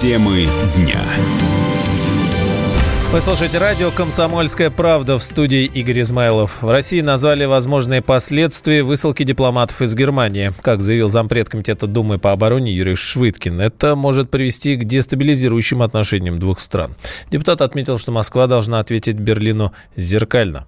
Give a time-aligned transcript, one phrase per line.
[0.00, 1.02] Темы дня.
[3.12, 6.62] Вы слушаете радио «Комсомольская правда» в студии Игорь Измайлов.
[6.62, 10.52] В России назвали возможные последствия высылки дипломатов из Германии.
[10.62, 16.38] Как заявил зампред Комитета Думы по обороне Юрий Швыдкин, это может привести к дестабилизирующим отношениям
[16.38, 16.92] двух стран.
[17.30, 20.66] Депутат отметил, что Москва должна ответить Берлину зеркально.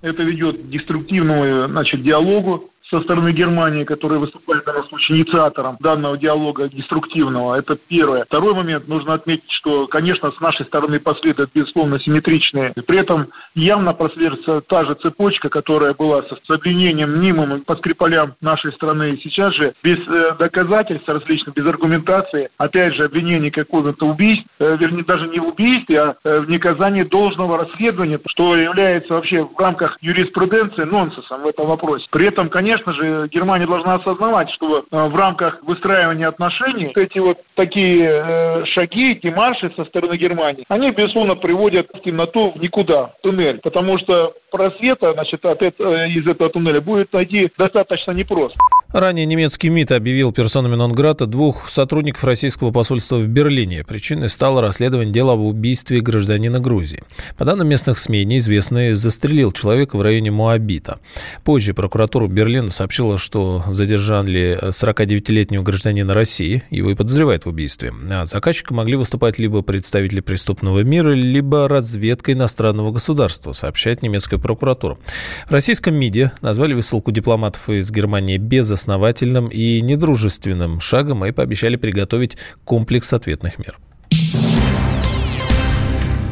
[0.00, 6.16] Это ведет к деструктивному значит, диалогу со стороны Германии, которая выступает данном случае инициатором данного
[6.16, 7.56] диалога деструктивного.
[7.56, 8.24] Это первое.
[8.24, 8.88] Второй момент.
[8.88, 12.72] Нужно отметить, что, конечно, с нашей стороны последуют, безусловно, симметричные.
[12.86, 18.72] При этом явно прослеживается та же цепочка, которая была с обвинением мнимым по Скрипалям нашей
[18.72, 19.18] страны.
[19.22, 25.04] Сейчас же без э, доказательств различных, без аргументации, опять же, обвинений какого-то убийств, э, вернее,
[25.04, 29.96] даже не в убийстве, а э, в неказании должного расследования, что является вообще в рамках
[30.00, 32.06] юриспруденции нонсенсом в этом вопросе.
[32.10, 37.18] При этом, конечно, конечно же, Германия должна осознавать, что э, в рамках выстраивания отношений эти
[37.18, 42.60] вот такие э, шаги, эти марши со стороны Германии, они, безусловно, приводят в темноту в
[42.60, 48.12] никуда, в туннель, потому что просвета, значит, от этого, из этого туннеля будет найти достаточно
[48.12, 48.58] непросто.
[48.92, 53.84] Ранее немецкий МИД объявил персонами Нонграта двух сотрудников российского посольства в Берлине.
[53.86, 57.04] Причиной стало расследование дела об убийстве гражданина Грузии.
[57.38, 60.98] По данным местных СМИ, неизвестный застрелил человека в районе Моабита.
[61.44, 66.62] Позже прокуратура Берлина сообщила, что задержали 49-летнего гражданина России.
[66.70, 67.92] Его и подозревают в убийстве.
[68.10, 74.98] А заказчиком могли выступать либо представители преступного мира, либо разведка иностранного государства, сообщает немецкая прокуратура.
[75.46, 82.36] В российском МИДе назвали высылку дипломатов из Германии безосновательным и недружественным шагом и пообещали приготовить
[82.64, 83.78] комплекс ответных мер.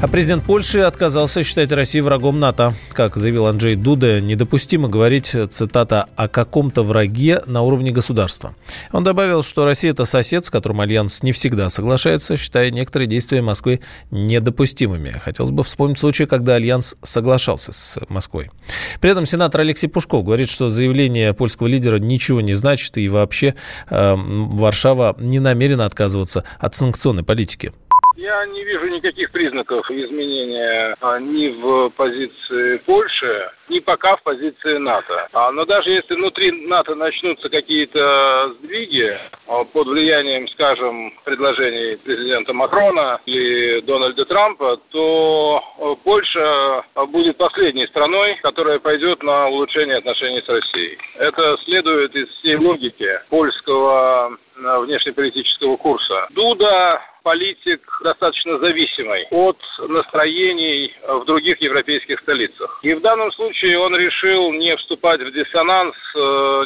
[0.01, 2.73] А президент Польши отказался считать Россию врагом НАТО.
[2.93, 8.55] Как заявил Анджей Дуда, недопустимо говорить, цитата, о каком-то враге на уровне государства.
[8.93, 13.43] Он добавил, что Россия– это сосед, с которым Альянс не всегда соглашается, считая некоторые действия
[13.43, 13.81] Москвы
[14.13, 15.11] недопустимыми.
[15.21, 18.53] Хотелось бы вспомнить случай, когда Альянс соглашался с Москвой.
[19.01, 23.57] При этом сенатор Алексей Пушков говорит, что заявление польского лидера ничего не значит и вообще
[23.91, 27.73] э, Варшава не намерена отказываться от санкционной политики.
[28.19, 34.77] Я не вижу никаких признаков изменения а, ни в позиции Польши, ни пока в позиции
[34.79, 35.29] НАТО.
[35.33, 42.53] А, но даже если внутри НАТО начнутся какие-то сдвиги а, под влиянием, скажем, предложений президента
[42.53, 45.63] Макрона или Дональда Трампа, то
[46.03, 50.99] Польша будет последней страной, которая пойдет на улучшение отношений с Россией.
[51.19, 56.27] Это следует из всей логики польского внешнеполитического курса.
[56.31, 62.81] Дуда политик достаточно зависимый от настроений в других европейских столицах.
[62.83, 66.19] И в данном случае он решил не вступать в диссонанс э,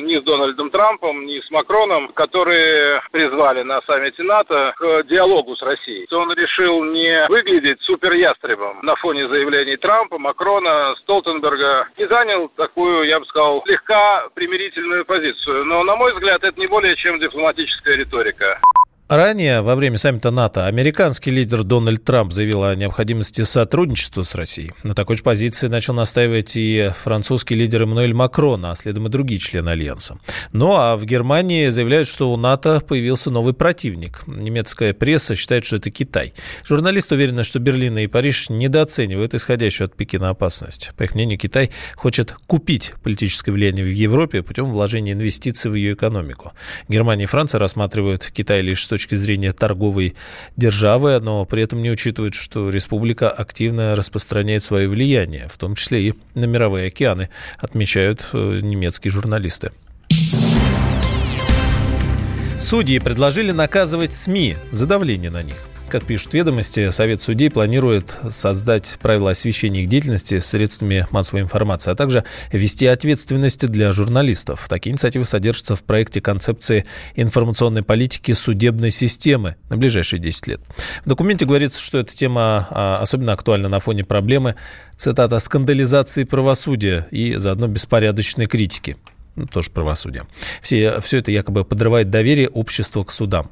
[0.03, 5.62] ни с Дональдом Трампом, ни с Макроном, которые призвали на саммите НАТО к диалогу с
[5.62, 6.06] Россией.
[6.12, 13.19] Он решил не выглядеть суперястребом на фоне заявлений Трампа, Макрона, Столтенберга и занял такую, я
[13.19, 15.65] бы сказал, слегка примирительную позицию.
[15.65, 18.61] Но, на мой взгляд, это не более чем дипломатическая риторика.
[19.12, 24.71] Ранее, во время саммита НАТО, американский лидер Дональд Трамп заявил о необходимости сотрудничества с Россией.
[24.84, 29.39] На такой же позиции начал настаивать и французский лидер Эммануэль Макрон, а следом и другие
[29.39, 30.19] члены Альянса.
[30.53, 34.23] Ну а в Германии заявляют, что у НАТО появился новый противник.
[34.27, 36.33] Немецкая пресса считает, что это Китай.
[36.65, 40.93] Журналисты уверены, что Берлин и Париж недооценивают исходящую от Пекина опасность.
[40.97, 45.93] По их мнению, Китай хочет купить политическое влияние в Европе путем вложения инвестиций в ее
[45.93, 46.53] экономику.
[46.89, 50.14] Германия и Франция рассматривают Китай лишь с точки зрения торговой
[50.56, 56.08] державы, но при этом не учитывает, что республика активно распространяет свое влияние, в том числе
[56.08, 59.72] и на мировые океаны, отмечают э, немецкие журналисты.
[62.60, 65.56] Судьи предложили наказывать СМИ за давление на них.
[65.92, 71.94] Как пишут ведомости, Совет судей планирует создать правила освещения их деятельности средствами массовой информации, а
[71.94, 74.69] также ввести ответственности для журналистов.
[74.70, 80.61] Такие инициативы содержатся в проекте концепции информационной политики судебной системы на ближайшие 10 лет.
[81.05, 84.55] В документе говорится, что эта тема а, особенно актуальна на фоне проблемы,
[84.96, 88.96] цитата, скандализации правосудия и заодно беспорядочной критики
[89.34, 90.25] ну, тоже правосудие.
[90.61, 93.50] Все, все это якобы подрывает доверие общества к судам.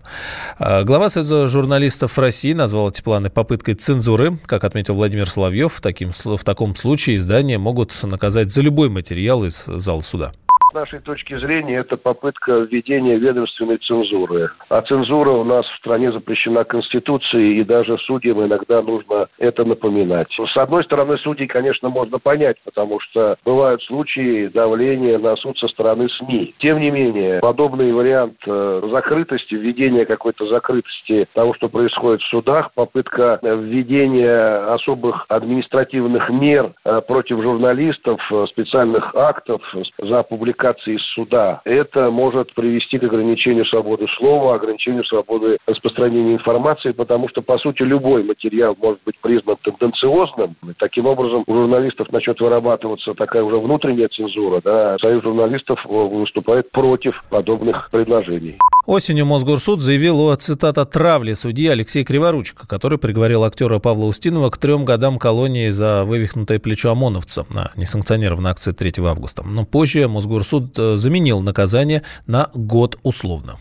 [0.59, 4.37] А, глава Союза журналистов России назвал эти планы попыткой цензуры.
[4.47, 9.65] Как отметил Владимир Соловьев, таким, в таком случае издания могут наказать за любой материал из
[9.65, 10.33] зала суда.
[10.71, 14.51] С нашей точки зрения, это попытка введения ведомственной цензуры.
[14.69, 20.29] А цензура у нас в стране запрещена Конституцией, и даже судьям иногда нужно это напоминать.
[20.31, 25.67] С одной стороны, судей, конечно, можно понять, потому что бывают случаи давления на суд со
[25.67, 26.55] стороны СМИ.
[26.61, 32.73] Тем не менее, подобный вариант э, закрытости, введения какой-то закрытости того, что происходит в судах,
[32.75, 39.63] попытка введения особых административных мер э, против журналистов, э, специальных актов
[39.99, 46.35] за публикацию публикации из суда, это может привести к ограничению свободы слова, ограничению свободы распространения
[46.35, 50.57] информации, потому что, по сути, любой материал может быть признан тенденциозным.
[50.63, 54.61] И таким образом, у журналистов начнет вырабатываться такая уже внутренняя цензура.
[54.63, 54.97] Да?
[55.01, 58.59] Союз журналистов выступает против подобных предложений.
[58.87, 64.57] Осенью Мосгорсуд заявил о, цитата, травле судьи Алексея Криворучка, который приговорил актера Павла Устинова к
[64.57, 69.43] трем годам колонии за вывихнутое плечо ОМОНовца на несанкционированной акции 3 августа.
[69.45, 73.59] Но позже Мосгорсуд э, заменил наказание на год условно.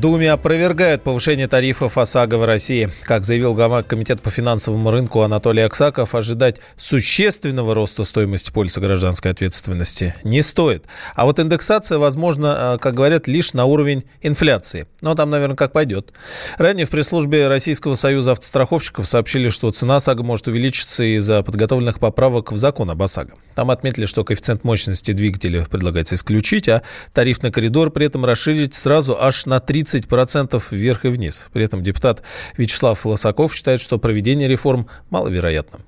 [0.00, 2.88] Думе опровергают повышение тарифов ОСАГО в России.
[3.02, 9.32] Как заявил глава Комитета по финансовому рынку Анатолий Аксаков, ожидать существенного роста стоимости полиса гражданской
[9.32, 10.84] ответственности не стоит.
[11.16, 14.86] А вот индексация возможно, э, как говорят, лишь на уровень инфляции.
[15.00, 16.12] Но там, наверное, как пойдет.
[16.58, 22.52] Ранее в пресс-службе Российского союза автостраховщиков сообщили, что цена ОСАГО может увеличиться из-за подготовленных поправок
[22.52, 23.32] в закон об ОСАГО.
[23.56, 29.16] Там отметили, что коэффициент мощности двигателя предлагается исключить, а тарифный коридор при этом расширить сразу
[29.20, 31.48] аж на 30 30% вверх и вниз.
[31.52, 32.22] При этом депутат
[32.56, 35.80] Вячеслав Лосаков считает, что проведение реформ маловероятно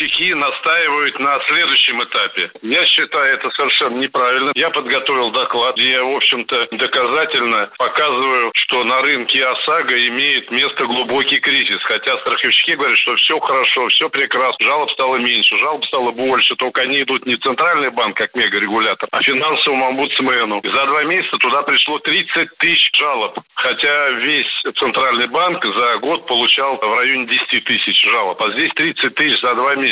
[0.00, 2.50] страховщики настаивают на следующем этапе.
[2.62, 4.52] Я считаю это совершенно неправильно.
[4.54, 11.38] Я подготовил доклад, где в общем-то, доказательно показываю, что на рынке ОСАГО имеет место глубокий
[11.38, 11.82] кризис.
[11.82, 16.82] Хотя страховщики говорят, что все хорошо, все прекрасно, жалоб стало меньше, жалоб стало больше, только
[16.82, 20.60] они идут не в Центральный банк, как мегарегулятор, а финансовому омбудсмену.
[20.64, 23.38] За два месяца туда пришло 30 тысяч жалоб.
[23.54, 28.40] Хотя весь Центральный банк за год получал в районе 10 тысяч жалоб.
[28.40, 29.89] А здесь 30 тысяч за два месяца.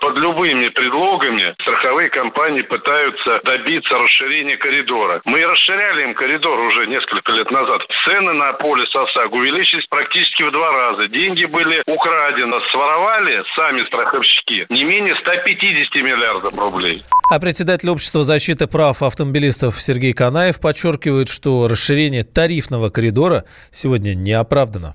[0.00, 5.20] Под любыми предлогами страховые компании пытаются добиться расширения коридора.
[5.24, 7.82] Мы расширяли им коридор уже несколько лет назад.
[8.04, 11.08] Цены на полис ОСАГО увеличились практически в два раза.
[11.08, 17.02] Деньги были украдены, своровали сами страховщики не менее 150 миллиардов рублей.
[17.30, 24.32] А председатель общества защиты прав автомобилистов Сергей Канаев подчеркивает, что расширение тарифного коридора сегодня не
[24.32, 24.94] оправдано.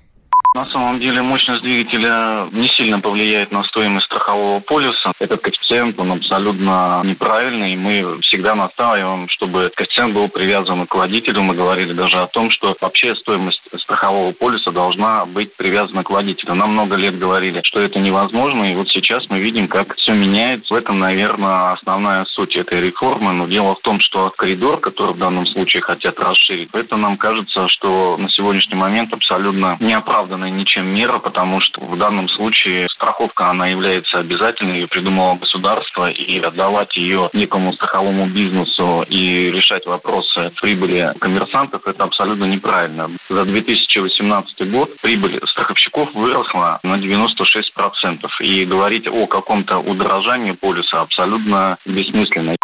[0.54, 5.12] На самом деле мощность двигателя не сильно повлияет на стоимость страхового полиса.
[5.18, 7.74] Этот коэффициент, он абсолютно неправильный.
[7.74, 11.42] Мы всегда настаиваем, чтобы коэффициент был привязан к водителю.
[11.42, 16.54] Мы говорили даже о том, что вообще стоимость страхового полиса должна быть привязана к водителю.
[16.54, 18.70] Нам много лет говорили, что это невозможно.
[18.70, 20.72] И вот сейчас мы видим, как все меняется.
[20.72, 23.32] В этом, наверное, основная суть этой реформы.
[23.32, 27.66] Но дело в том, что коридор, который в данном случае хотят расширить, это нам кажется,
[27.70, 33.50] что на сегодняшний момент абсолютно неоправданно оправданная ничем мера, потому что в данном случае страховка,
[33.50, 40.52] она является обязательной, ее придумало государство, и отдавать ее некому страховому бизнесу и решать вопросы
[40.60, 43.10] прибыли коммерсантов, это абсолютно неправильно.
[43.28, 51.76] За 2018 год прибыль страховщиков выросла на 96%, и говорить о каком-то удорожании полиса абсолютно
[51.86, 52.56] бессмысленно.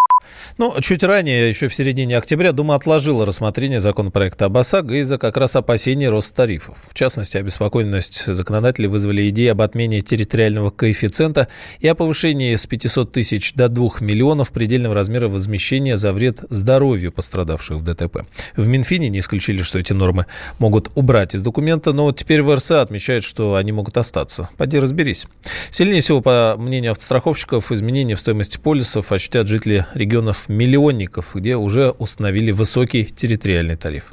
[0.59, 5.37] Ну, чуть ранее, еще в середине октября, Дума отложила рассмотрение законопроекта об ОСАГО из-за как
[5.37, 6.77] раз опасений роста тарифов.
[6.89, 13.13] В частности, обеспокоенность законодателей вызвали идеи об отмене территориального коэффициента и о повышении с 500
[13.13, 18.27] тысяч до 2 миллионов предельного размера возмещения за вред здоровью пострадавших в ДТП.
[18.55, 20.27] В Минфине не исключили, что эти нормы
[20.59, 24.50] могут убрать из документа, но вот теперь в РСА отмечают, что они могут остаться.
[24.57, 25.27] Поди разберись.
[25.71, 31.90] Сильнее всего, по мнению автостраховщиков, изменения в стоимости полисов ощутят жители региона регионов-миллионников, где уже
[31.90, 34.12] установили высокий территориальный тариф.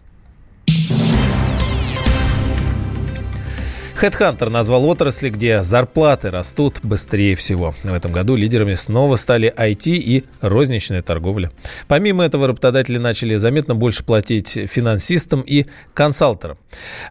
[4.00, 7.74] HeadHunter назвал отрасли, где зарплаты растут быстрее всего.
[7.84, 11.52] В этом году лидерами снова стали IT и розничная торговля.
[11.88, 16.60] Помимо этого, работодатели начали заметно больше платить финансистам и консалтерам.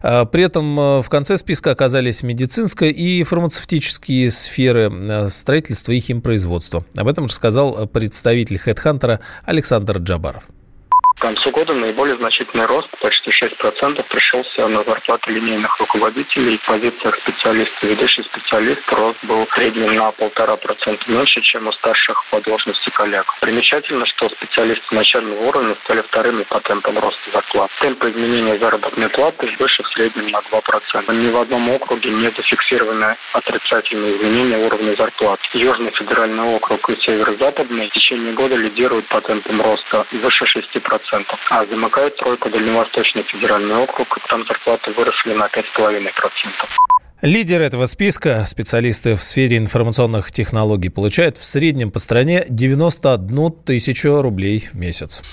[0.01, 5.99] А, при этом а, в конце списка оказались медицинская и фармацевтические сферы а, строительства и
[5.99, 6.85] химпроизводства.
[6.95, 10.47] Об этом рассказал представитель HeadHunter Александр Джабаров.
[11.57, 16.59] Года наиболее значительный рост, почти 6%, пришелся на зарплаты линейных руководителей.
[16.59, 21.71] В позициях специалиста ведущий специалист рост был в среднем на полтора процента меньше, чем у
[21.71, 23.25] старших по должности коллег.
[23.41, 27.71] Примечательно, что специалисты начального уровня стали вторыми по темпам роста зарплат.
[27.81, 31.11] Темпы изменения заработной платы выше в среднем на 2%.
[31.11, 35.39] Ни в одном округе не зафиксированы отрицательные изменения уровня зарплат.
[35.53, 41.25] Южный федеральный округ и северо-западный в течение года лидируют по темпам роста выше 6%.
[41.49, 46.09] А замыкает тройку Дальневосточный федеральный округ, там зарплаты выросли на 5,5%.
[47.21, 54.21] Лидер этого списка, специалисты в сфере информационных технологий, получают в среднем по стране 91 тысячу
[54.21, 55.23] рублей в месяц.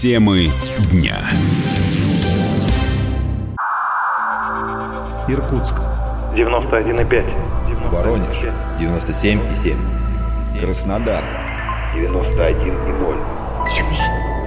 [0.00, 0.46] Темы
[0.92, 1.18] дня.
[5.28, 5.74] Иркутск.
[6.36, 7.90] 91,5.
[7.90, 8.36] Воронеж.
[8.78, 9.74] 97,7.
[10.60, 11.22] Краснодар.
[11.96, 13.43] 91,0.
[13.68, 13.98] Тюмень.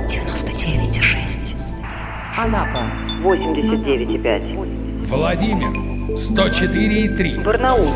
[0.08, 1.56] 99,6.
[2.38, 2.84] Анапа.
[3.24, 5.06] 89,5.
[5.08, 5.70] Владимир.
[6.16, 7.44] 104,3.
[7.44, 7.90] Барнаул.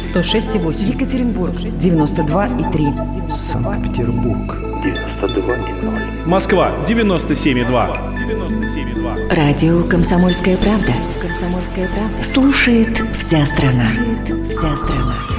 [0.00, 0.94] 106,8.
[0.94, 1.54] Екатеринбург.
[1.54, 3.28] 92,3.
[3.28, 4.56] Санкт-Петербург.
[4.82, 6.26] 92,0.
[6.26, 6.72] Москва.
[6.86, 7.98] 97,2.
[8.16, 9.34] 97,2.
[9.34, 10.92] Радио «Комсомольская правда».
[11.20, 12.22] «Комсомольская правда».
[12.22, 13.86] Слушает вся страна.
[13.94, 15.29] Слушает вся страна.